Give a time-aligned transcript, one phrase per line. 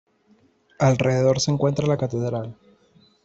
[0.79, 2.57] Alrededor se encuentra la catedral.